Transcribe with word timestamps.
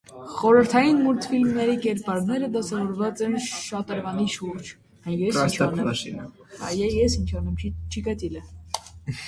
Խորհրդային 0.35 1.01
մուլտֆիլմի 1.07 1.75
կերպարները 1.83 2.49
դասավորված 2.55 3.21
են 3.27 3.37
շատրվանի 3.49 4.27
շուրջ։ 4.37 4.73